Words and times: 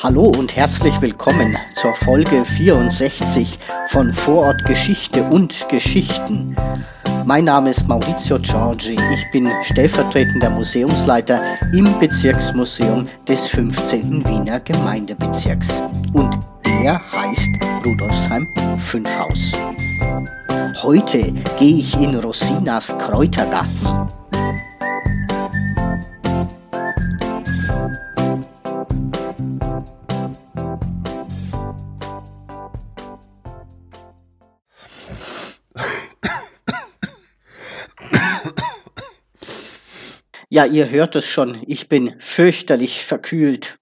Hallo 0.00 0.26
und 0.38 0.54
herzlich 0.54 1.00
willkommen 1.00 1.58
zur 1.74 1.92
Folge 1.92 2.44
64 2.44 3.58
von 3.88 4.12
Vorort 4.12 4.64
Geschichte 4.64 5.24
und 5.24 5.68
Geschichten. 5.68 6.54
Mein 7.24 7.46
Name 7.46 7.70
ist 7.70 7.88
Maurizio 7.88 8.38
Giorgi. 8.38 8.96
Ich 9.12 9.30
bin 9.32 9.50
stellvertretender 9.64 10.50
Museumsleiter 10.50 11.40
im 11.72 11.98
Bezirksmuseum 11.98 13.08
des 13.26 13.48
15. 13.48 14.24
Wiener 14.28 14.60
Gemeindebezirks. 14.60 15.82
Und 16.12 16.38
der 16.64 17.00
heißt 17.10 17.50
Rudolfsheim 17.84 18.46
5 18.78 19.18
Haus. 19.18 19.52
Heute 20.80 21.32
gehe 21.58 21.78
ich 21.78 22.00
in 22.00 22.14
Rosinas 22.14 22.96
Kräutergarten. 22.98 24.08
Ja, 40.50 40.64
ihr 40.64 40.88
hört 40.88 41.14
es 41.14 41.28
schon, 41.28 41.62
ich 41.66 41.90
bin 41.90 42.14
fürchterlich 42.20 43.04
verkühlt. 43.04 43.78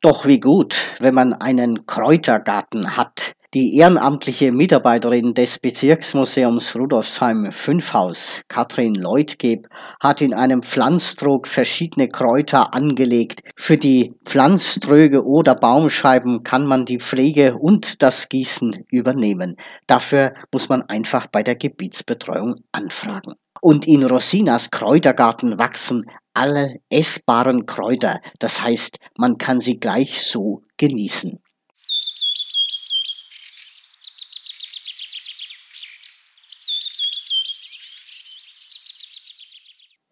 Doch 0.00 0.24
wie 0.24 0.38
gut, 0.38 0.76
wenn 1.00 1.12
man 1.12 1.32
einen 1.32 1.86
Kräutergarten 1.86 2.96
hat. 2.96 3.32
Die 3.54 3.76
ehrenamtliche 3.76 4.52
Mitarbeiterin 4.52 5.32
des 5.32 5.58
Bezirksmuseums 5.58 6.76
Rudolfsheim 6.76 7.50
5 7.50 7.94
Haus, 7.94 8.42
Katrin 8.46 8.94
Leutgeb, 8.94 9.68
hat 10.00 10.20
in 10.20 10.34
einem 10.34 10.62
Pflanztrog 10.62 11.46
verschiedene 11.46 12.08
Kräuter 12.08 12.74
angelegt. 12.74 13.40
Für 13.56 13.78
die 13.78 14.12
Pflanztröge 14.26 15.24
oder 15.24 15.54
Baumscheiben 15.54 16.42
kann 16.42 16.66
man 16.66 16.84
die 16.84 16.98
Pflege 16.98 17.56
und 17.58 18.02
das 18.02 18.28
Gießen 18.28 18.84
übernehmen. 18.90 19.56
Dafür 19.86 20.34
muss 20.52 20.68
man 20.68 20.82
einfach 20.82 21.26
bei 21.28 21.42
der 21.42 21.56
Gebietsbetreuung 21.56 22.56
anfragen. 22.72 23.32
Und 23.62 23.88
in 23.88 24.04
Rosinas 24.04 24.68
Kräutergarten 24.68 25.58
wachsen 25.58 26.04
alle 26.34 26.74
essbaren 26.90 27.64
Kräuter, 27.64 28.20
das 28.40 28.62
heißt, 28.62 28.98
man 29.16 29.38
kann 29.38 29.58
sie 29.58 29.80
gleich 29.80 30.22
so 30.22 30.60
genießen. 30.76 31.40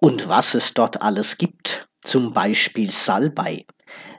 Und 0.00 0.28
was 0.28 0.54
es 0.54 0.74
dort 0.74 1.02
alles 1.02 1.38
gibt, 1.38 1.88
zum 2.02 2.32
Beispiel 2.32 2.90
Salbei. 2.90 3.64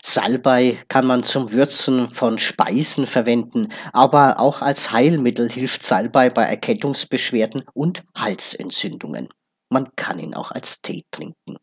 Salbei 0.03 0.79
kann 0.87 1.05
man 1.05 1.23
zum 1.23 1.51
Würzen 1.51 2.07
von 2.09 2.39
Speisen 2.39 3.07
verwenden, 3.07 3.71
aber 3.93 4.39
auch 4.39 4.61
als 4.61 4.91
Heilmittel 4.91 5.49
hilft 5.49 5.83
Salbei 5.83 6.29
bei 6.29 6.43
Erkältungsbeschwerden 6.43 7.63
und 7.73 8.03
Halsentzündungen. 8.17 9.27
Man 9.69 9.89
kann 9.95 10.19
ihn 10.19 10.33
auch 10.33 10.51
als 10.51 10.81
Tee 10.81 11.03
trinken. 11.11 11.57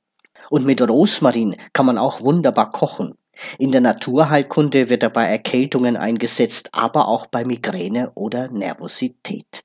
Und 0.50 0.66
mit 0.66 0.86
Rosmarin 0.86 1.56
kann 1.72 1.86
man 1.86 1.98
auch 1.98 2.20
wunderbar 2.20 2.70
kochen. 2.70 3.14
In 3.58 3.72
der 3.72 3.80
Naturheilkunde 3.80 4.88
wird 4.88 5.02
er 5.02 5.10
bei 5.10 5.24
Erkältungen 5.24 5.96
eingesetzt, 5.96 6.68
aber 6.72 7.08
auch 7.08 7.26
bei 7.26 7.44
Migräne 7.44 8.12
oder 8.14 8.48
Nervosität. 8.48 9.62